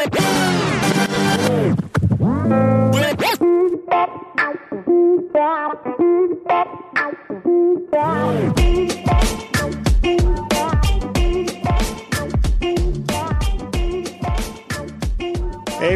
[0.00, 0.06] Hey,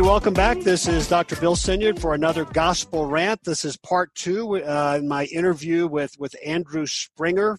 [0.02, 0.60] welcome back.
[0.60, 1.36] This is Dr.
[1.36, 3.42] Bill Senyard for another Gospel Rant.
[3.44, 7.58] This is part two uh, in my interview with, with Andrew Springer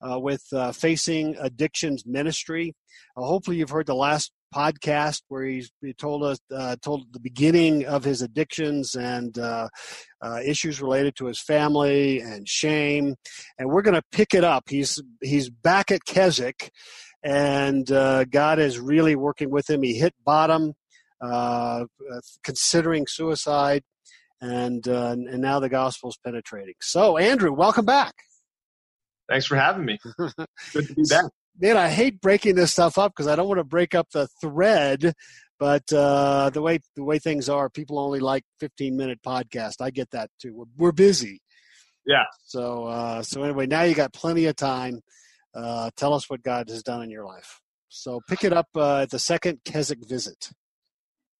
[0.00, 2.76] uh, with uh, Facing Addictions Ministry.
[3.16, 7.20] Uh, hopefully, you've heard the last podcast where he's, he told us uh, told the
[7.20, 9.68] beginning of his addictions and uh,
[10.44, 13.16] issues related to his family and shame.
[13.58, 14.64] And we're going to pick it up.
[14.68, 16.70] He's he's back at Keswick,
[17.22, 19.82] and God is really working with him.
[19.82, 20.74] He hit bottom
[21.22, 23.82] uh, uh, considering suicide,
[24.40, 26.74] and uh, and now the gospel's penetrating.
[26.80, 28.14] So, Andrew, welcome back.
[29.28, 29.98] Thanks for having me.
[30.72, 31.26] Good to be back.
[31.60, 34.28] Man, I hate breaking this stuff up because I don't want to break up the
[34.40, 35.12] thread.
[35.58, 39.82] But uh, the way the way things are, people only like 15 minute podcast.
[39.82, 40.54] I get that too.
[40.54, 41.42] We're, we're busy.
[42.06, 42.24] Yeah.
[42.44, 45.00] So uh, so anyway, now you got plenty of time.
[45.54, 47.60] Uh, tell us what God has done in your life.
[47.90, 50.50] So pick it up uh, at the second Keswick visit.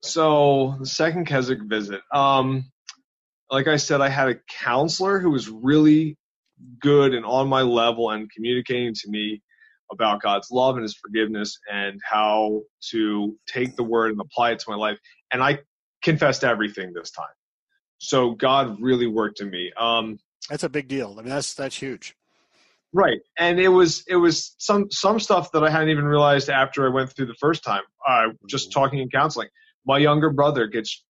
[0.03, 2.71] So the second Keswick visit, um,
[3.51, 6.19] like I said, I had a counselor who was really
[6.81, 9.41] good and on my level and communicating to me
[9.93, 14.59] about God's love and His forgiveness and how to take the word and apply it
[14.61, 14.99] to my life.
[15.33, 15.61] And I
[16.03, 17.27] confessed everything this time.
[17.99, 19.73] So God really worked in me.
[19.77, 21.15] Um, that's a big deal.
[21.19, 22.15] I mean, that's that's huge.
[22.93, 26.87] Right, and it was it was some some stuff that I hadn't even realized after
[26.87, 27.83] I went through the first time.
[28.09, 29.49] Uh, just talking and counseling
[29.87, 31.05] my younger brother gets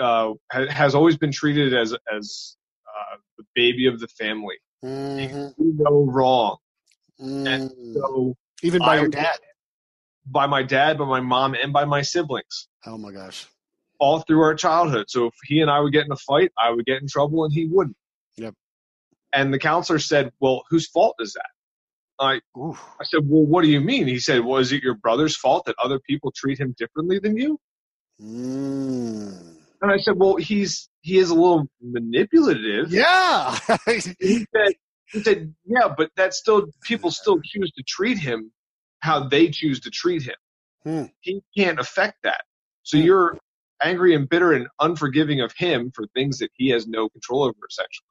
[0.00, 2.56] uh, has always been treated as as
[2.86, 4.56] uh, the baby of the family.
[4.84, 5.48] Mm-hmm.
[5.58, 6.58] No wrong.
[7.20, 7.48] Mm.
[7.48, 9.38] And so even by I, your dad,
[10.26, 12.68] by my dad, by my mom, and by my siblings.
[12.84, 13.46] Oh my gosh!
[13.98, 15.06] All through our childhood.
[15.08, 17.44] So if he and I would get in a fight, I would get in trouble,
[17.44, 17.96] and he wouldn't.
[18.36, 18.54] Yep.
[19.32, 21.50] And the counselor said, "Well, whose fault is that?"
[22.18, 22.82] I Oof.
[23.00, 25.64] I said, "Well, what do you mean?" He said, "Well, is it your brother's fault
[25.66, 27.58] that other people treat him differently than you?"
[28.20, 29.56] Mm.
[29.82, 32.90] And I said, well, he's he is a little manipulative.
[32.90, 33.58] Yeah.
[33.86, 34.00] he,
[34.54, 34.74] said,
[35.10, 38.50] he said, yeah, but that's still people still choose to treat him
[39.00, 40.34] how they choose to treat him.
[40.84, 41.04] Hmm.
[41.20, 42.42] He can't affect that.
[42.82, 43.04] So hmm.
[43.04, 43.38] you're
[43.82, 47.56] angry and bitter and unforgiving of him for things that he has no control over,
[47.68, 48.06] essentially.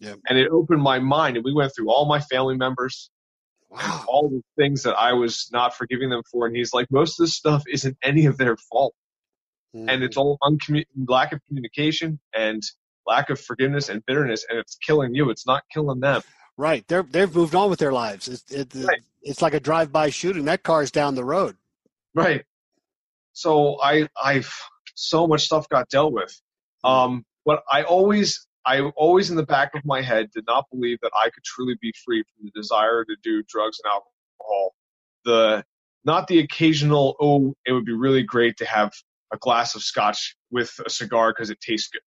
[0.00, 0.14] Yeah.
[0.28, 3.10] And it opened my mind, and we went through all my family members,
[3.70, 4.04] wow.
[4.08, 6.46] all the things that I was not forgiving them for.
[6.46, 8.94] And he's like, most of this stuff isn't any of their fault
[9.76, 9.88] mm-hmm.
[9.88, 12.62] and it's all uncommu- lack of communication and
[13.06, 15.30] lack of forgiveness and bitterness, and it's killing you.
[15.30, 16.22] It's not killing them.
[16.56, 16.86] Right.
[16.88, 18.28] They're they've moved on with their lives.
[18.28, 19.00] It's it, right.
[19.22, 20.46] it's like a drive-by shooting.
[20.46, 21.56] That car's down the road.
[22.14, 22.44] Right.
[23.32, 24.52] So I I've
[24.94, 26.40] so much stuff got dealt with.
[26.82, 30.98] Um, but I always I always in the back of my head did not believe
[31.02, 34.74] that I could truly be free from the desire to do drugs and alcohol.
[35.24, 35.64] The
[36.04, 38.92] not the occasional oh it would be really great to have
[39.32, 42.00] a glass of scotch with a cigar because it tastes good.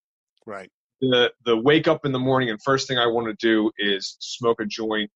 [0.45, 0.71] Right.
[1.01, 4.17] The the wake up in the morning and first thing I want to do is
[4.19, 5.09] smoke a joint,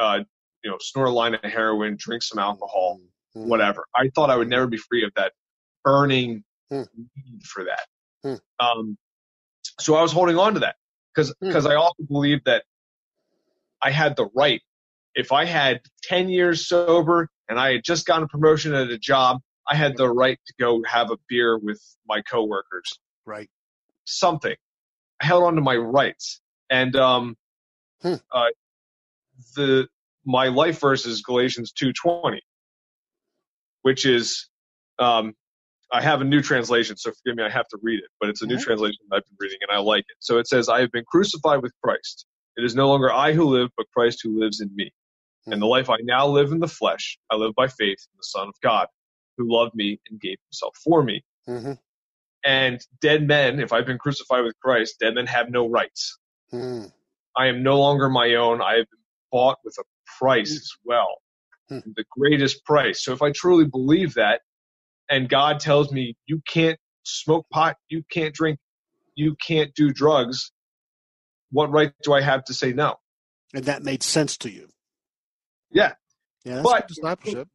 [0.00, 0.20] uh,
[0.62, 3.00] you know, snort a line of heroin, drink some alcohol,
[3.36, 3.48] mm-hmm.
[3.48, 3.84] whatever.
[3.94, 5.32] I thought I would never be free of that
[5.84, 6.42] burning
[6.72, 6.86] mm.
[6.96, 7.86] need for that.
[8.24, 8.40] Mm.
[8.58, 8.98] Um,
[9.78, 10.76] so I was holding on to that
[11.14, 11.70] because because mm.
[11.70, 12.64] I also believed that
[13.82, 14.60] I had the right.
[15.14, 18.98] If I had ten years sober and I had just gotten a promotion at a
[18.98, 22.98] job, I had the right to go have a beer with my coworkers.
[23.26, 23.48] Right.
[24.04, 24.56] Something.
[25.20, 26.40] I held on to my rights.
[26.70, 27.36] And um,
[28.02, 28.14] hmm.
[28.32, 28.46] uh,
[29.56, 29.88] the
[30.24, 32.38] my life verse is Galatians 2:20,
[33.82, 34.48] which is
[34.98, 35.34] um,
[35.92, 38.42] I have a new translation, so forgive me, I have to read it, but it's
[38.42, 38.64] a new mm-hmm.
[38.64, 40.16] translation I've been reading and I like it.
[40.18, 42.26] So it says, I have been crucified with Christ.
[42.56, 44.86] It is no longer I who live, but Christ who lives in me.
[44.86, 45.52] Mm-hmm.
[45.52, 48.24] And the life I now live in the flesh, I live by faith in the
[48.24, 48.88] Son of God,
[49.36, 51.22] who loved me and gave himself for me.
[51.48, 51.72] Mm-hmm.
[52.44, 56.18] And dead men, if I've been crucified with Christ, dead men have no rights.
[56.52, 56.92] Mm.
[57.36, 58.60] I am no longer my own.
[58.60, 59.00] I have been
[59.32, 59.84] bought with a
[60.18, 60.56] price mm.
[60.56, 61.16] as well,
[61.70, 61.82] mm.
[61.96, 63.02] the greatest price.
[63.02, 64.42] So if I truly believe that,
[65.08, 68.58] and God tells me you can't smoke pot, you can't drink,
[69.14, 70.52] you can't do drugs,
[71.50, 72.96] what right do I have to say no?
[73.54, 74.68] And that made sense to you.
[75.70, 75.92] Yeah.
[76.44, 77.48] Yeah, but discipleship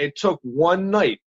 [0.00, 1.20] it took one night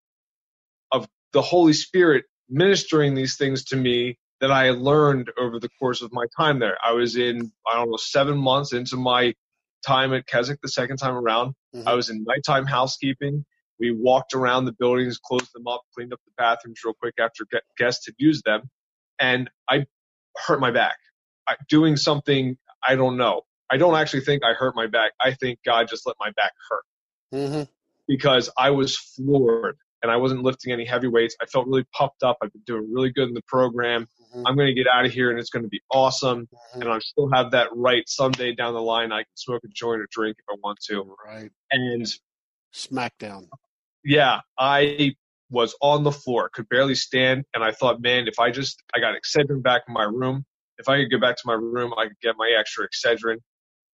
[0.92, 5.70] of the Holy Spirit ministering these things to me that I had learned over the
[5.80, 6.78] course of my time there.
[6.84, 9.34] I was in, I don't know, seven months into my
[9.86, 11.54] time at Keswick the second time around.
[11.76, 11.88] Mm-hmm.
[11.88, 13.46] I was in nighttime housekeeping
[13.80, 17.46] We walked around the buildings, closed them up, cleaned up the bathrooms real quick after
[17.78, 18.70] guests had used them,
[19.20, 19.86] and I
[20.46, 20.98] hurt my back.
[21.48, 23.42] I, doing something I don't know.
[23.70, 25.14] I don't actually think I hurt my back.
[25.20, 26.84] I think God just let my back hurt
[27.34, 27.64] mm-hmm.
[28.08, 31.36] because I was floored and I wasn't lifting any heavy weights.
[31.42, 32.38] I felt really puffed up.
[32.44, 34.04] I've been doing really good in the program.
[34.04, 34.46] Mm-hmm.
[34.46, 36.42] I'm going to get out of here and it's going to be awesome.
[36.42, 36.82] Mm-hmm.
[36.82, 39.12] And I still have that right someday down the line.
[39.12, 41.16] I can smoke a joint or drink if I want to.
[41.26, 41.50] Right.
[41.72, 42.06] And
[42.74, 43.48] smackdown.
[44.04, 45.16] Yeah, I
[45.50, 49.00] was on the floor, could barely stand, and I thought, man, if I just I
[49.00, 50.44] got Excedrin back in my room,
[50.80, 53.38] if I could get back to my room, I could get my extra Excedrin,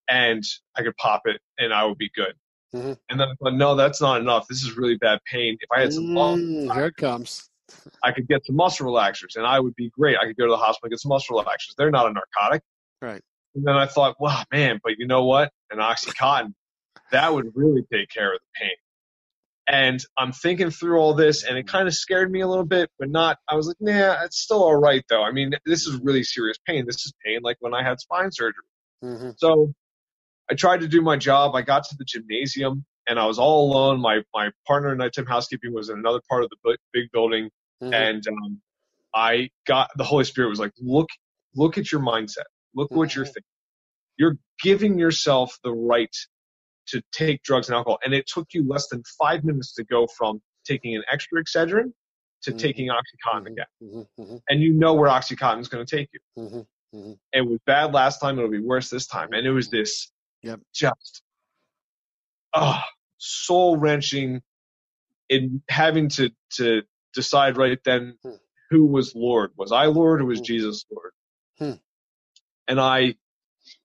[0.09, 0.43] and
[0.75, 2.33] I could pop it, and I would be good.
[2.73, 2.93] Mm-hmm.
[3.09, 4.47] And then I thought, no, that's not enough.
[4.47, 5.57] This is really bad pain.
[5.59, 7.49] If I had some mm, here it comes.
[8.03, 10.17] I could get some muscle relaxers, and I would be great.
[10.17, 11.75] I could go to the hospital and get some muscle relaxers.
[11.77, 12.63] They're not a narcotic.
[13.01, 13.21] Right.
[13.55, 15.51] And then I thought, wow, man, but you know what?
[15.71, 16.53] An OxyContin,
[17.11, 18.75] that would really take care of the pain.
[19.67, 22.89] And I'm thinking through all this, and it kind of scared me a little bit,
[22.97, 23.37] but not.
[23.47, 25.23] I was like, nah, it's still all right though.
[25.23, 26.85] I mean, this is really serious pain.
[26.87, 28.63] This is pain like when I had spine surgery.
[29.03, 29.31] Mm-hmm.
[29.37, 29.73] So
[30.51, 31.55] I tried to do my job.
[31.55, 33.99] I got to the gymnasium, and I was all alone.
[34.01, 37.49] My my partner in nighttime housekeeping was in another part of the big building,
[37.83, 37.93] mm-hmm.
[37.93, 38.61] and um,
[39.13, 41.09] I got the Holy Spirit was like, look,
[41.55, 42.43] look at your mindset.
[42.75, 42.97] Look mm-hmm.
[42.97, 43.33] what you're mm-hmm.
[43.33, 43.43] thinking.
[44.17, 46.13] You're giving yourself the right
[46.89, 47.99] to take drugs and alcohol.
[48.03, 51.91] And it took you less than five minutes to go from taking an extra Excedrin
[52.43, 52.57] to mm-hmm.
[52.57, 53.65] taking OxyContin again.
[53.83, 54.21] Mm-hmm.
[54.21, 54.35] mm-hmm.
[54.49, 56.19] And you know where OxyContin is going to take you.
[56.37, 56.97] Mm-hmm.
[56.97, 57.11] mm-hmm.
[57.33, 58.37] It was bad last time.
[58.37, 59.29] It'll be worse this time.
[59.33, 60.59] And it was this yep.
[60.73, 61.21] just
[62.53, 62.79] oh,
[63.17, 64.41] soul wrenching
[65.29, 66.81] in having to, to
[67.13, 68.31] decide right then hmm.
[68.69, 69.51] who was Lord.
[69.57, 70.45] Was I Lord or was hmm.
[70.45, 71.11] Jesus Lord?
[71.57, 71.79] Hmm.
[72.67, 73.15] And I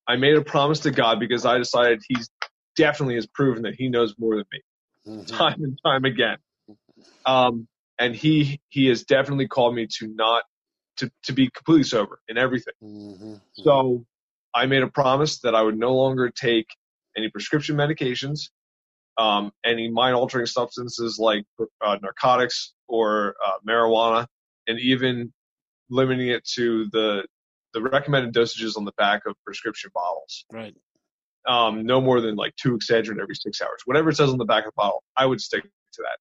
[0.07, 2.29] I made a promise to God because I decided he's
[2.75, 4.61] definitely has proven that he knows more than me,
[5.07, 5.35] mm-hmm.
[5.35, 6.37] time and time again.
[7.25, 7.67] Um,
[7.97, 10.43] and he he has definitely called me to not
[10.97, 12.73] to to be completely sober in everything.
[12.83, 13.35] Mm-hmm.
[13.53, 14.05] So
[14.55, 16.67] I made a promise that I would no longer take
[17.17, 18.49] any prescription medications,
[19.17, 21.43] um, any mind altering substances like
[21.81, 24.27] uh, narcotics or uh, marijuana,
[24.67, 25.31] and even
[25.89, 27.25] limiting it to the
[27.73, 30.45] the recommended dosages on the back of prescription bottles.
[30.51, 30.75] Right
[31.47, 33.81] um, no more than like two Excedrin every six hours.
[33.85, 36.17] Whatever it says on the back of the bottle, I would stick to that.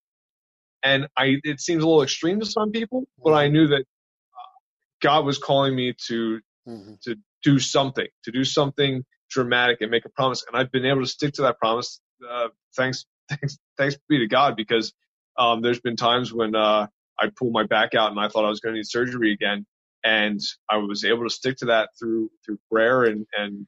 [0.89, 4.55] And I, it seems a little extreme to some people, but I knew that uh,
[5.01, 6.95] God was calling me to mm-hmm.
[7.05, 10.45] to do something, to do something dramatic and make a promise.
[10.47, 12.01] And I've been able to stick to that promise.
[12.29, 14.93] Uh, thanks, thanks, thanks be to God because
[15.39, 16.87] um, there's been times when uh,
[17.19, 19.67] I pulled my back out and I thought I was going to need surgery again,
[20.05, 23.67] and I was able to stick to that through through prayer and and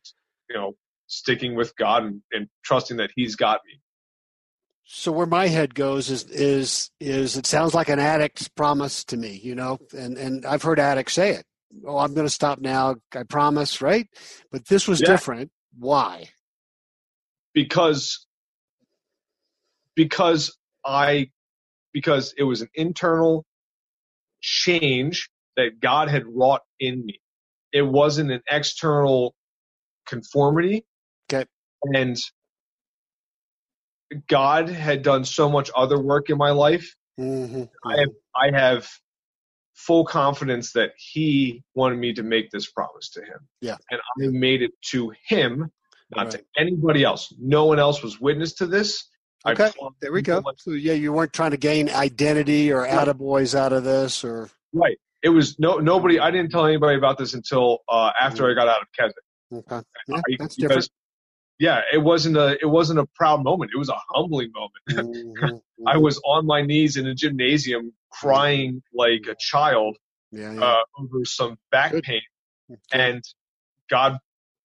[0.48, 0.76] you know
[1.08, 3.80] sticking with God and, and trusting that He's got me.
[4.84, 9.16] So where my head goes is is is it sounds like an addict's promise to
[9.16, 11.44] me, you know, and and I've heard addicts say it.
[11.86, 12.96] Oh, I'm going to stop now.
[13.14, 14.08] I promise, right?
[14.50, 15.08] But this was yeah.
[15.08, 15.50] different.
[15.78, 16.30] Why?
[17.54, 18.26] Because
[19.94, 21.30] because I
[21.92, 23.44] because it was an internal
[24.40, 27.20] change that God had wrought in me.
[27.72, 29.34] It wasn't an external
[30.06, 30.84] conformity.
[31.32, 31.46] Okay.
[31.94, 32.16] And
[34.28, 36.94] God had done so much other work in my life.
[37.18, 37.64] Mm-hmm.
[37.84, 38.88] I have I have
[39.76, 43.38] full confidence that He wanted me to make this promise to Him.
[43.60, 43.76] Yeah.
[43.90, 45.70] And I made it to Him,
[46.14, 46.30] not right.
[46.32, 47.32] to anybody else.
[47.38, 49.08] No one else was witness to this.
[49.46, 49.70] Okay.
[50.00, 50.42] There we go.
[50.56, 53.06] So yeah, you weren't trying to gain identity or right.
[53.06, 54.98] attaboys out of this or Right.
[55.22, 58.58] It was no nobody I didn't tell anybody about this until uh, after mm-hmm.
[58.58, 59.14] I got out of Keswick.
[59.70, 59.86] Okay.
[60.08, 60.88] Yeah, that's different.
[61.58, 63.70] Yeah, it wasn't a it wasn't a proud moment.
[63.74, 64.72] It was a humbling moment.
[65.38, 65.88] Mm-hmm.
[65.88, 69.96] I was on my knees in a gymnasium crying like a child
[70.32, 70.60] yeah, yeah.
[70.60, 72.04] Uh, over some back Good.
[72.04, 72.22] pain,
[72.70, 72.80] Okay.
[73.10, 73.22] and
[73.90, 74.18] God,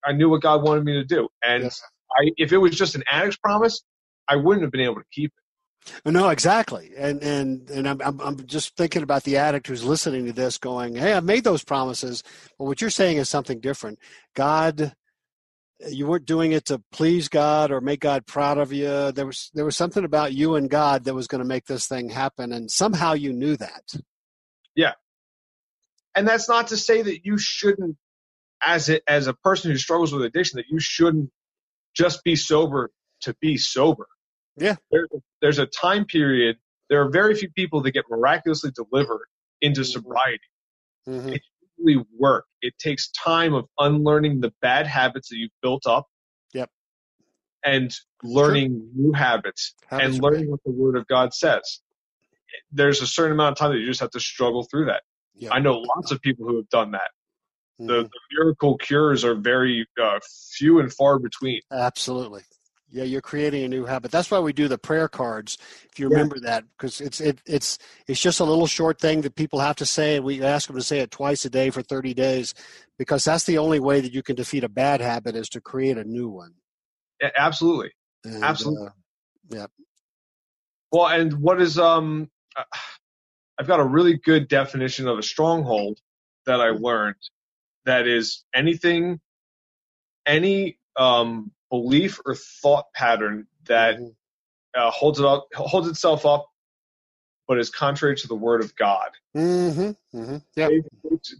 [0.04, 1.28] I knew what God wanted me to do.
[1.42, 1.70] And.
[2.14, 3.82] I, if it was just an addict's promise,
[4.28, 6.10] I wouldn't have been able to keep it.
[6.12, 10.26] No, exactly, and and and I'm, I'm I'm just thinking about the addict who's listening
[10.26, 12.22] to this, going, "Hey, I made those promises."
[12.58, 13.98] But what you're saying is something different.
[14.34, 14.94] God,
[15.88, 19.12] you weren't doing it to please God or make God proud of you.
[19.12, 21.86] There was there was something about you and God that was going to make this
[21.86, 23.94] thing happen, and somehow you knew that.
[24.74, 24.92] Yeah,
[26.14, 27.96] and that's not to say that you shouldn't,
[28.64, 31.30] as a, as a person who struggles with addiction, that you shouldn't
[31.94, 32.90] just be sober
[33.22, 34.06] to be sober.
[34.56, 34.76] Yeah.
[34.90, 35.06] There,
[35.40, 36.56] there's a time period.
[36.90, 39.26] There are very few people that get miraculously delivered
[39.60, 40.40] into sobriety.
[41.08, 41.34] Mm-hmm.
[41.82, 42.44] Really work.
[42.60, 46.06] It takes time of unlearning the bad habits that you've built up.
[46.54, 46.68] Yep.
[47.64, 49.06] and learning sure.
[49.06, 50.50] new habits, habits and learning right.
[50.50, 51.80] what the Word of God says.
[52.70, 55.02] There's a certain amount of time that you just have to struggle through that.
[55.50, 57.10] I know lots of people who have done that.
[57.80, 57.86] Mm-hmm.
[57.86, 60.20] The, the, miracle cures are very uh,
[60.52, 61.60] few and far between.
[61.72, 62.42] Absolutely.
[62.92, 64.10] Yeah, you're creating a new habit.
[64.10, 65.56] That's why we do the prayer cards.
[65.90, 66.50] If you remember yeah.
[66.50, 69.86] that, because it's it, it's it's just a little short thing that people have to
[69.86, 72.52] say, and we ask them to say it twice a day for 30 days,
[72.98, 75.96] because that's the only way that you can defeat a bad habit is to create
[75.96, 76.52] a new one.
[77.20, 77.92] Yeah, absolutely,
[78.24, 78.88] and, absolutely.
[78.88, 78.90] Uh,
[79.48, 79.66] yeah.
[80.92, 82.64] Well, and what is um, uh,
[83.58, 85.98] I've got a really good definition of a stronghold
[86.46, 87.16] that I learned.
[87.86, 89.18] That is anything,
[90.26, 94.08] any um belief or thought pattern that mm-hmm.
[94.76, 96.46] uh, holds it up, holds itself up,
[97.48, 99.08] but is contrary to the word of God.
[99.34, 100.16] Mm-hmm.
[100.16, 100.36] Mm-hmm.
[100.54, 100.68] Yeah.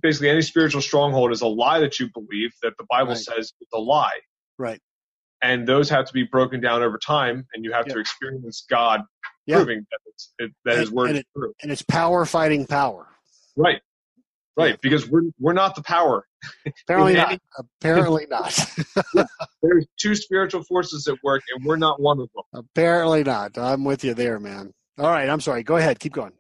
[0.01, 3.19] Basically, any spiritual stronghold is a lie that you believe that the Bible right.
[3.19, 4.19] says is a lie.
[4.59, 4.81] Right.
[5.43, 9.03] And those have to be broken down over time, and you have to experience God
[9.47, 11.53] proving that, it's, it, that and, His word and is true.
[11.63, 13.07] And it's power fighting power.
[13.57, 13.83] Right.
[14.55, 16.27] Right, because we're we're not the power.
[16.85, 17.39] Apparently not.
[17.81, 18.59] Apparently not.
[19.63, 22.45] There's two spiritual forces at work, and we're not one of them.
[22.75, 23.57] Apparently not.
[23.59, 24.73] I'm with you there, man.
[24.99, 25.63] All right, I'm sorry.
[25.63, 25.99] Go ahead.
[25.99, 26.33] Keep going.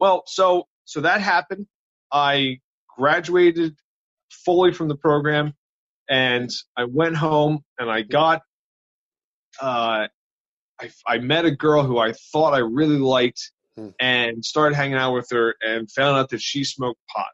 [0.00, 1.66] Well, so so that happened.
[2.12, 2.58] I
[2.96, 3.74] graduated
[4.30, 5.52] fully from the program,
[6.08, 8.42] and I went home and I got.
[9.60, 10.06] Uh,
[10.78, 13.88] I, I met a girl who I thought I really liked, Hmm.
[14.00, 17.26] and started hanging out with her and found out that she smoked pot.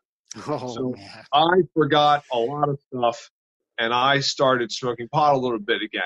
[0.46, 1.24] Oh, so man.
[1.32, 3.30] I forgot a lot of stuff
[3.78, 6.02] and I started smoking pot a little bit again.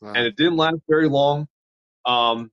[0.00, 0.12] Wow.
[0.14, 1.46] And it didn't last very long.
[2.06, 2.50] Um,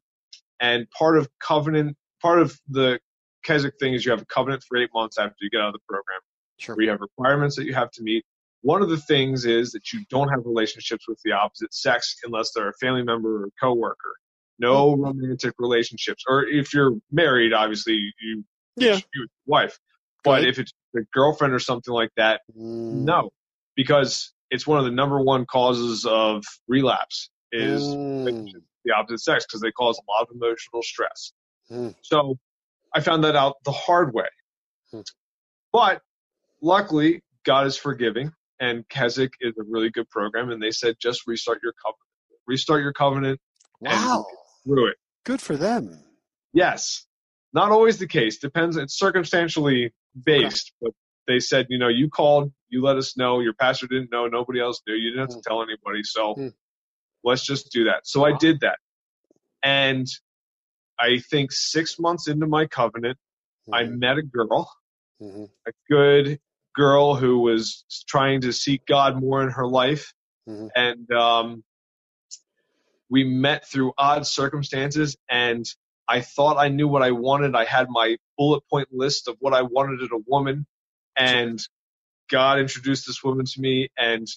[0.59, 2.99] and part of covenant, part of the
[3.43, 5.73] Keswick thing is you have a covenant for eight months after you get out of
[5.73, 6.19] the program.
[6.57, 6.75] Sure.
[6.75, 8.23] Where you have requirements that you have to meet.
[8.61, 12.51] One of the things is that you don't have relationships with the opposite sex unless
[12.51, 14.13] they're a family member or a coworker
[14.61, 16.23] no romantic relationships.
[16.27, 18.45] Or if you're married, obviously you
[18.77, 19.77] yeah you wife.
[20.23, 23.03] But if it's a girlfriend or something like that, mm.
[23.03, 23.31] no,
[23.75, 28.51] because it's one of the number one causes of relapse is mm.
[28.85, 31.33] the opposite sex because they cause a lot of emotional stress.
[31.71, 31.95] Mm.
[32.01, 32.37] So
[32.93, 34.27] I found that out the hard way.
[34.91, 35.01] Hmm.
[35.71, 36.01] But
[36.61, 41.25] luckily, God is forgiving, and Keswick is a really good program, and they said just
[41.25, 41.99] restart your covenant.
[42.45, 43.39] Restart your covenant.
[43.79, 44.25] Wow
[44.63, 44.97] through it.
[45.23, 46.03] Good for them.
[46.53, 47.05] Yes.
[47.53, 48.37] Not always the case.
[48.37, 48.77] Depends.
[48.77, 49.93] It's circumstantially
[50.25, 50.91] based, but
[51.27, 53.39] they said, you know, you called, you let us know.
[53.39, 54.27] Your pastor didn't know.
[54.27, 54.95] Nobody else knew.
[54.95, 55.43] You didn't have to mm.
[55.43, 56.03] tell anybody.
[56.03, 56.53] So mm.
[57.23, 58.07] let's just do that.
[58.07, 58.77] So I did that.
[59.63, 60.07] And
[60.99, 63.17] I think six months into my covenant,
[63.69, 63.73] mm-hmm.
[63.73, 64.71] I met a girl,
[65.21, 65.45] mm-hmm.
[65.67, 66.39] a good
[66.75, 70.13] girl who was trying to seek God more in her life.
[70.47, 70.67] Mm-hmm.
[70.75, 71.63] And um,
[73.09, 75.65] we met through odd circumstances and
[76.07, 77.55] I thought I knew what I wanted.
[77.55, 80.65] I had my bullet point list of what I wanted in a woman
[81.15, 81.61] and
[82.29, 84.27] God introduced this woman to me and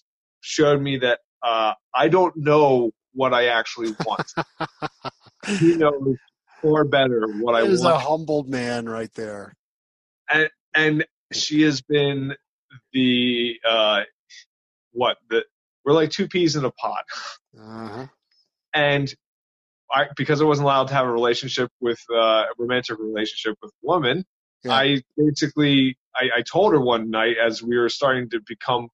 [0.40, 4.33] showed me that uh, I don't know what I actually want.
[5.47, 6.16] he knows
[6.61, 7.73] far better what I want.
[7.73, 9.54] Is a humbled man right there.
[10.28, 12.35] And and she has been
[12.92, 14.02] the uh,
[14.92, 15.44] what the
[15.85, 17.04] we're like two peas in a pot.
[17.59, 18.06] Uh-huh.
[18.73, 19.14] And
[19.92, 23.70] I, because I wasn't allowed to have a relationship with uh, a romantic relationship with
[23.70, 24.24] a woman,
[24.64, 24.72] yeah.
[24.72, 28.88] I basically I, I told her one night as we were starting to become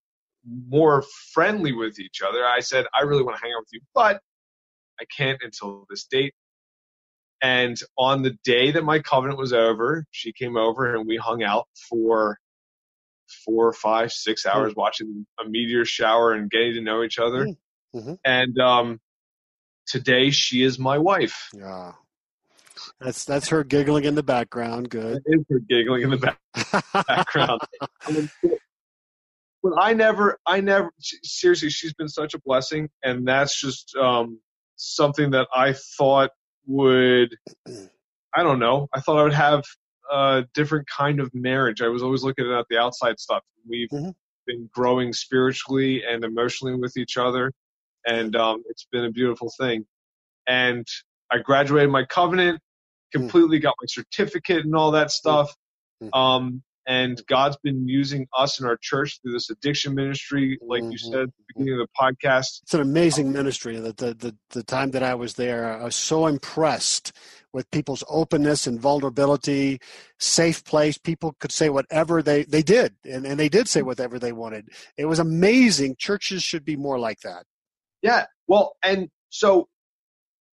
[0.69, 2.45] more friendly with each other.
[2.45, 4.21] I said, I really want to hang out with you, but
[5.01, 6.35] I can't until this date.
[7.43, 11.43] And on the day that my covenant was over, she came over and we hung
[11.43, 12.39] out for
[13.45, 14.51] four, five, six hmm.
[14.51, 14.81] hours mm-hmm.
[14.81, 17.47] watching a meteor shower and getting to know each other.
[17.95, 18.15] Mm-hmm.
[18.25, 19.01] And um,
[19.91, 21.49] today she is my wife.
[21.53, 21.93] Yeah.
[23.01, 24.89] That's that's her giggling in the background.
[24.91, 25.23] Good.
[25.25, 26.39] That is her giggling in the back,
[27.07, 27.61] background.
[29.63, 30.91] but I never, I never,
[31.23, 34.41] seriously, she's been such a blessing, and that's just um,
[34.77, 36.31] something that I thought
[36.67, 37.35] would,
[38.35, 39.65] I don't know, I thought I would have
[40.11, 41.83] a different kind of marriage.
[41.83, 43.43] I was always looking at the outside stuff.
[43.69, 44.11] We've mm-hmm.
[44.47, 47.53] been growing spiritually and emotionally with each other,
[48.07, 49.85] and um, it's been a beautiful thing.
[50.47, 50.87] And
[51.31, 52.61] I graduated my covenant,
[53.13, 53.63] completely mm.
[53.63, 55.55] got my certificate and all that stuff.
[56.03, 56.17] Mm.
[56.17, 60.89] Um, and God's been using us in our church through this addiction ministry, like you
[60.89, 61.13] mm-hmm.
[61.13, 62.63] said at the beginning of the podcast.
[62.63, 63.77] It's an amazing ministry.
[63.77, 67.13] The, the, the, the time that I was there, I was so impressed
[67.53, 69.79] with people's openness and vulnerability,
[70.19, 70.99] safe place.
[70.99, 74.69] People could say whatever they, they did, and, and they did say whatever they wanted.
[74.97, 75.97] It was amazing.
[75.97, 77.45] Churches should be more like that.
[78.03, 78.27] Yeah.
[78.47, 79.69] Well, and So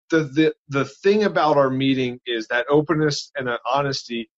[0.09, 4.29] the the the thing about our meeting is that openness and that honesty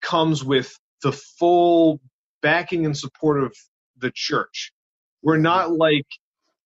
[0.00, 2.00] comes with the full
[2.42, 3.54] backing and support of
[3.98, 4.72] the church.
[5.22, 6.06] We're not like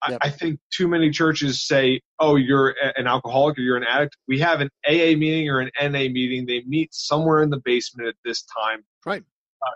[0.08, 0.18] Yep.
[0.23, 4.16] I, I think too many churches say, "Oh, you're an alcoholic or you're an addict."
[4.28, 6.47] We have an AA meeting or an NA meeting.
[6.47, 8.85] They meet somewhere in the basement at this time.
[9.04, 9.25] Right.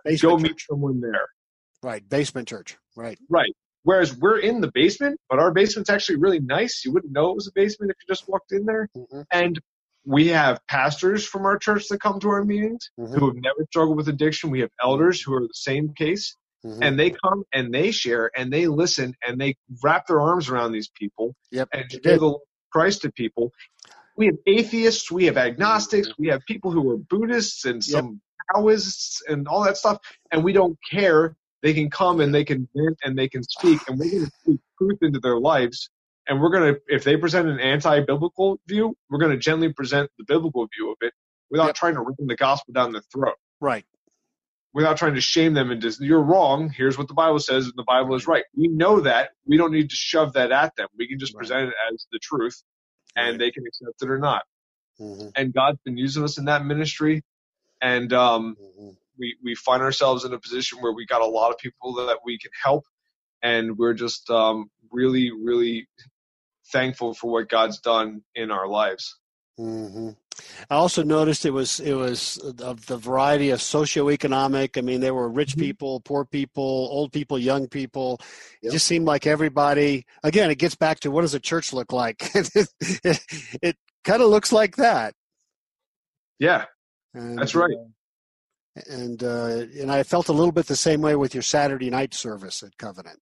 [0.06, 0.66] Uh, go meet church.
[0.70, 1.26] someone there.
[1.82, 2.08] Right.
[2.08, 2.76] Basement church.
[2.94, 3.18] Right.
[3.28, 3.52] Right.
[3.84, 6.84] Whereas we're in the basement, but our basement's actually really nice.
[6.84, 8.88] You wouldn't know it was a basement if you just walked in there.
[8.96, 9.24] Mhm.
[9.32, 9.60] And
[10.04, 13.18] we have pastors from our church that come to our meetings Mhm.
[13.18, 14.50] who have never struggled with addiction.
[14.50, 16.78] We have elders who are the same case, Mhm.
[16.82, 20.72] and they come and they share and they listen and they wrap their arms around
[20.72, 21.68] these people Yep.
[21.72, 22.38] and share the
[22.72, 23.52] Christ to people.
[24.16, 28.20] We have atheists, we have agnostics, we have people who are Buddhists and some
[28.54, 29.98] Taoists and all that stuff,
[30.30, 31.36] and we don't care.
[31.62, 34.32] They can come and they can vent and they can speak, and we're going to
[34.42, 35.90] speak truth into their lives.
[36.28, 40.10] And we're going to, if they present an anti-biblical view, we're going to gently present
[40.18, 41.12] the biblical view of it
[41.50, 41.74] without Yep.
[41.76, 43.84] trying to ram the gospel down their throat Right.
[44.74, 46.70] without trying to shame them and into you're wrong.
[46.70, 48.44] Here's what the Bible says, and the Bible is right.
[48.56, 49.32] We know that.
[49.46, 50.88] We don't need to shove that at them.
[50.98, 51.40] We can just Right.
[51.40, 52.62] present it as the truth,
[53.16, 53.38] and Right.
[53.40, 54.44] they can accept it or not.
[55.00, 55.32] Mhm.
[55.36, 57.22] And God's been using us in that ministry,
[57.82, 58.96] and um, Mhm.
[59.22, 62.18] We we find ourselves in a position where we got a lot of people that
[62.26, 62.84] we can help,
[63.42, 65.86] and we're just um, really, really
[66.72, 69.16] thankful for what God's done in our lives.
[69.56, 70.10] hmm
[70.70, 74.78] I also noticed it was it was of the variety of socioeconomic.
[74.78, 75.60] I mean, there were rich Mhm.
[75.60, 78.18] people, poor people, old people, young people.
[78.62, 78.72] It Yep.
[78.72, 80.06] just seemed like everybody.
[80.24, 82.16] Again, it gets back to what does a church look like?
[82.34, 83.20] it
[83.62, 85.14] it kind of looks like that.
[86.38, 86.64] Yeah,
[87.14, 87.70] And, That's right.
[87.70, 87.84] uh,
[88.88, 92.14] and uh, and I felt a little bit the same way with your Saturday night
[92.14, 93.18] service at Covenant.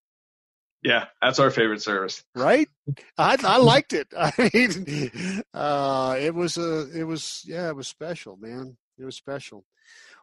[0.82, 2.22] yeah, that's our favorite service.
[2.34, 2.68] right?
[3.18, 4.08] I I liked it.
[4.18, 8.76] I mean, uh, it was a it was yeah, it was special, man.
[8.98, 9.64] It was special.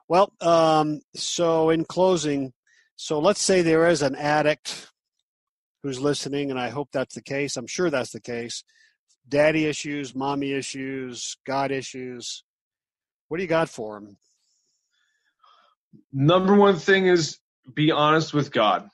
[0.08, 2.54] Well, um, so in closing,
[2.96, 4.88] so let's say there is an addict
[5.84, 7.58] who's listening, and I hope that's the case.
[7.58, 8.63] I'm sure that's the case.
[9.28, 12.44] Daddy issues, mommy issues, God issues.
[13.28, 14.18] What do you got for him?
[16.12, 17.40] Number one thing is
[17.74, 18.90] be honest with God.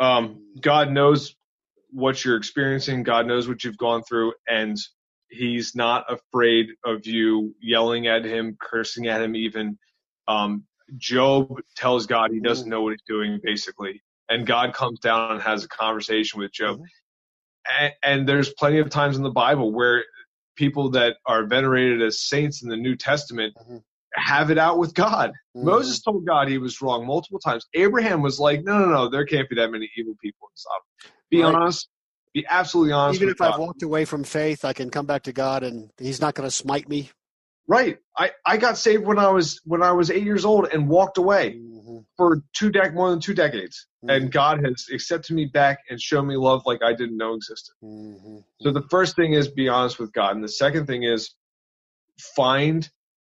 [0.00, 1.34] Um, God knows
[1.90, 3.02] what you're experiencing.
[3.02, 4.76] God knows what you've gone through, and
[5.30, 9.78] He's not afraid of you yelling at Him, cursing at Him, even.
[10.26, 10.64] Um,
[10.96, 15.42] Job tells God he doesn't know what he's doing, basically, and God comes down and
[15.42, 16.78] has a conversation with Job.
[16.78, 16.84] Mhm.
[17.78, 20.04] And, and there's plenty of times in the Bible where
[20.56, 23.82] people that are venerated as saints in the New Testament Mhm.
[24.18, 25.30] Have it out with God.
[25.56, 25.64] Mhm.
[25.64, 27.66] Moses told God he was wrong multiple times.
[27.74, 31.12] Abraham was like, no, no, no, there can't be that many evil people in Sodom.
[31.30, 31.54] Be Right.
[31.54, 31.88] honest.
[32.34, 35.32] Be absolutely honest even if I've walked away from faith, I can come back to
[35.32, 37.10] God, and He's not going to smite me.
[37.66, 37.98] right.
[38.16, 41.18] I, I got saved when I was when I was eight years old and walked
[41.18, 42.04] away Mhm.
[42.16, 43.86] for two dec more than two decades.
[44.04, 44.16] Mhm.
[44.16, 47.74] And God has accepted me back and shown me love like I didn't know existed.
[47.82, 48.44] Mhm.
[48.60, 50.34] So the first thing is be honest with God.
[50.36, 51.34] And the second thing is
[52.34, 52.88] find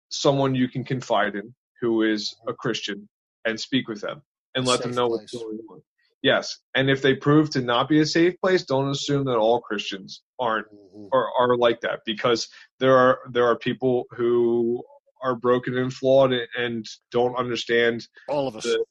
[0.08, 3.08] someone you can confide in who is a Christian
[3.44, 4.22] and speak with them
[4.54, 5.82] and let them Safe know what's going on.
[6.22, 6.58] Yes.
[6.74, 10.22] And if they prove to not be a safe place, don't assume that all Christians
[10.40, 11.08] aren't Mhm.
[11.12, 12.48] are, are like that because
[12.80, 14.82] there are there are people who
[15.22, 18.64] are broken and flawed and, and don't understand All of us.
[18.64, 18.84] the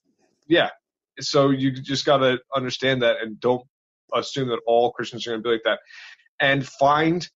[0.48, 0.70] yeah.
[1.20, 3.66] So you just got to understand that and don't
[4.14, 5.80] assume that all Christians are going to be like that.
[6.40, 7.28] And find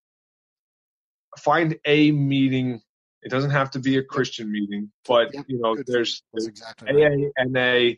[1.40, 2.82] find a meeting.
[3.22, 5.46] It doesn't have to be a Christian meeting, but Yep.
[5.48, 7.32] you know, Good there's, there's exactly right.
[7.38, 7.98] AA,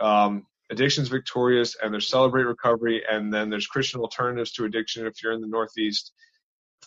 [0.00, 5.06] NA, um, Addictions Victorious, and there's Celebrate Recovery, and then there's Christian Alternatives to Addiction
[5.06, 6.12] if you're in the Northeast.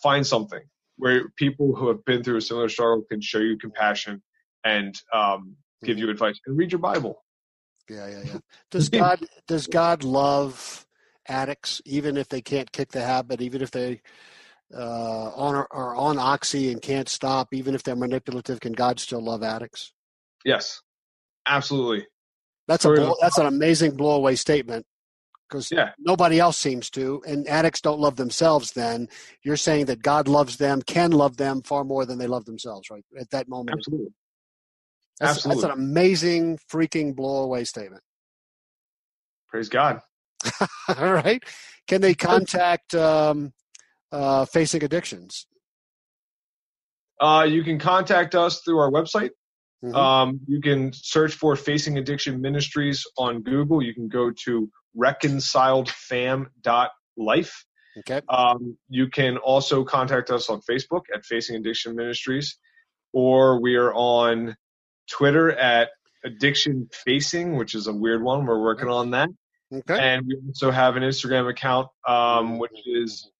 [0.00, 0.62] Find something
[0.96, 4.22] where people who have been through a similar struggle can show you compassion
[4.64, 6.38] and um, give you advice.
[6.46, 7.24] And read your Bible.
[7.88, 8.38] Yeah, yeah, yeah.
[8.70, 10.86] Does God does God love
[11.26, 14.00] addicts even if they can't kick the habit, even if they
[14.76, 18.60] uh, on are on oxy and can't stop, even if they're manipulative?
[18.60, 19.92] Can God still love addicts?
[20.44, 20.80] Yes,
[21.46, 22.06] absolutely.
[22.68, 24.86] That's a Story of blow, that's an amazing blowaway statement
[25.48, 25.90] because Yeah.
[25.98, 28.72] nobody else seems to, and addicts don't love themselves.
[28.72, 29.08] Then
[29.42, 32.88] you're saying that God loves them, can love them far more than they love themselves,
[32.90, 33.04] right?
[33.18, 34.12] At that moment, Absolutely.
[35.20, 38.02] that's, that's an amazing freaking blowaway statement.
[39.48, 40.00] Praise God.
[40.88, 41.42] All right.
[41.86, 43.52] Can they contact um,
[44.12, 45.46] uh, Facing Addictions?
[47.20, 49.30] Uh, you can contact us through our website.
[49.84, 49.94] Mhm.
[49.94, 53.82] Um, you can search for Facing Addiction Ministries on Google.
[53.82, 57.64] You can go to reconciledfam.life
[57.98, 58.20] Okay.
[58.28, 62.58] Um, you can also contact us on Facebook at Facing Addiction Ministries,
[63.12, 64.56] or we are on
[65.10, 65.90] Twitter at
[66.24, 68.46] Addiction Facing, which is a weird one.
[68.46, 69.28] We're working on that.
[69.72, 69.98] Okay.
[69.98, 73.30] And we also have an Instagram account, um, which is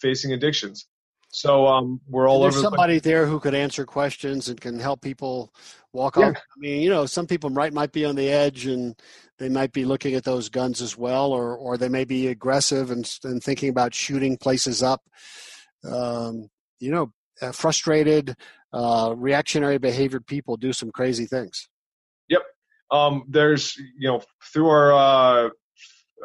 [0.00, 0.86] Facing Addictions.
[1.32, 2.62] So um, we're all There's over.
[2.62, 5.52] somebody there who could answer questions and can help people
[5.92, 6.30] walk Yeah.
[6.30, 6.36] off.
[6.36, 9.00] I mean, you know, some people might might be on the edge and
[9.38, 12.90] they might be looking at those guns as well, or or they may be aggressive
[12.90, 15.02] and and thinking about shooting places up.
[15.88, 16.48] Um,
[16.80, 18.34] you know, uh, frustrated,
[18.72, 21.68] uh, reactionary behavior people do some crazy things.
[22.28, 22.42] Yep.
[22.90, 25.50] Um, there's you know through our uh,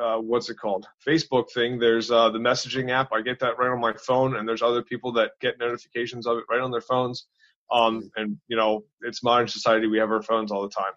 [0.01, 1.79] uh, what's it called Facebook thing.
[1.79, 3.09] There's uh, the messaging app.
[3.13, 6.37] I get that right on my phone, and there's other people that get notifications of
[6.37, 7.27] it right on their phones.
[7.71, 9.87] Um, and you know, it's modern society.
[9.87, 10.93] We have our phones all the time.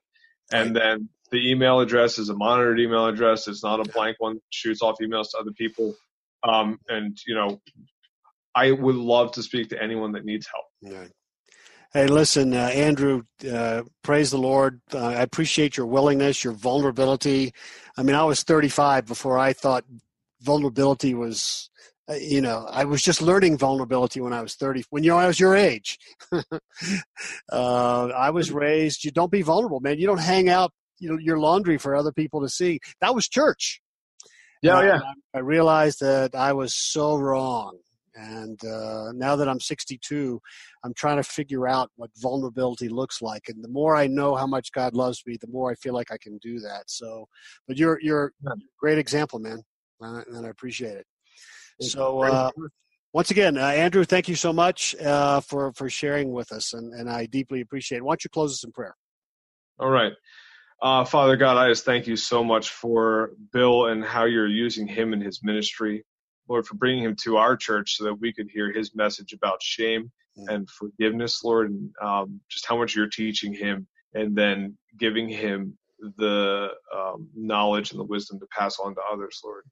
[0.50, 3.48] And then the email address is a monitored email address.
[3.48, 4.34] It's not a blank one.
[4.34, 5.94] that Shoots off emails to other people.
[6.42, 7.60] Um, and you know,
[8.54, 10.66] I would love to speak to anyone that needs help.
[11.94, 14.80] Hey, listen, uh, Andrew, uh, praise the Lord.
[14.92, 17.52] Uh, I appreciate your willingness, your vulnerability.
[17.96, 19.84] I mean, I was 35 before I thought
[20.42, 21.70] vulnerability was,
[22.08, 25.18] uh, you know, I was just learning vulnerability when I was 30, when you know,
[25.18, 25.98] I was your age.
[27.52, 29.98] uh, I was raised, you don't be vulnerable, man.
[29.98, 32.80] You don't hang out you know, your laundry for other people to see.
[33.00, 33.80] That was church.
[34.62, 35.00] Yeah, And yeah.
[35.34, 37.78] I, I realized that I was so wrong.
[38.18, 40.40] And uh, now that I'm 62,
[40.82, 43.48] I'm trying to figure out what vulnerability looks like.
[43.48, 46.10] And the more I know how much God loves me, the more I feel like
[46.10, 46.84] I can do that.
[46.86, 47.28] So,
[47.68, 49.62] but you're you're a great example, man,
[50.00, 51.06] and I- appreciate it.
[51.80, 52.50] So, uh,
[53.12, 56.92] once again, uh, Andrew, thank you so much uh, for for sharing with us, and,
[56.94, 58.04] and I deeply appreciate it.
[58.04, 58.96] Why don't you close us in prayer?
[59.78, 60.12] All right.
[60.80, 64.86] Uh, Father God, I just thank you so much for Bill and how you're using
[64.86, 66.04] him in his ministry.
[66.48, 69.62] Lord, for bringing him to our church so that we could hear his message about
[69.62, 70.54] shame Mm.
[70.54, 75.76] and forgiveness, Lord, and um, just how much you're teaching him and then giving him
[76.16, 79.64] the um, knowledge and the wisdom to pass on to others, Lord.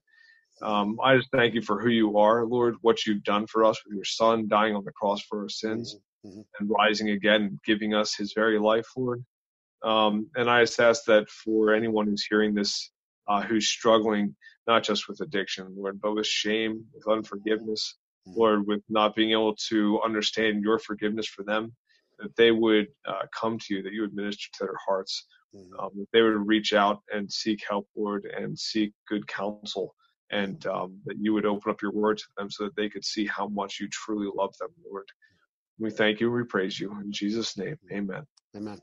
[0.61, 3.79] Um, I just thank you for who you are, Lord, what you've done for us
[3.85, 6.45] with your son dying on the cross for our sins Mhm.
[6.59, 9.23] and rising again giving us his very life, Lord.
[9.83, 12.91] Um, and I just ask that for anyone who's hearing this,
[13.27, 14.35] uh, who's struggling
[14.67, 17.95] not just with addiction, Lord, but with shame, with unforgiveness,
[18.27, 18.35] Mhm.
[18.35, 21.75] Lord, with not being able to understand your forgiveness for them,
[22.19, 25.79] that they would uh, come to you, that you would minister to their hearts, Mhm.
[25.79, 29.95] um, that they would reach out and seek help, Lord, and seek good counsel,
[30.29, 33.05] and um, that you would open up your word to them so that they could
[33.05, 35.07] see how much you truly love them, Lord.
[35.79, 36.91] We thank you and we praise you.
[36.99, 38.25] In Jesus' name, amen.
[38.55, 38.81] Amen.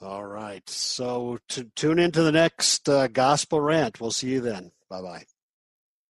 [0.00, 0.68] All right.
[0.68, 4.00] So to tune into the next uh, gospel rant.
[4.00, 4.72] We'll see you then.
[4.88, 5.24] Bye bye.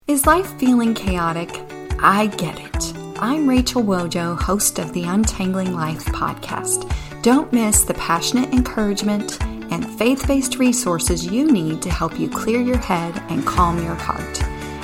[0.07, 1.51] Is life feeling chaotic?
[1.99, 2.97] I get it.
[3.19, 6.93] I'm Rachel Wojo, host of the Untangling Life podcast.
[7.23, 12.61] Don't miss the passionate encouragement and faith based resources you need to help you clear
[12.61, 14.39] your head and calm your heart.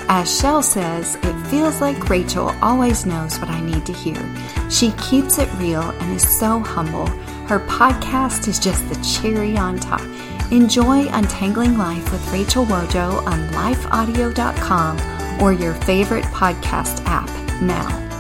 [0.09, 4.21] As Shell says, it feels like Rachel always knows what I need to hear.
[4.71, 7.07] She keeps it real and is so humble.
[7.53, 10.01] Her podcast is just the cherry on top.
[10.51, 17.29] Enjoy Untangling Life with Rachel Wojo on lifeaudio.com or your favorite podcast app
[17.61, 18.12] now.